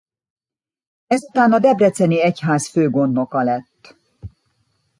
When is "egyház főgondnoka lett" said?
2.23-3.95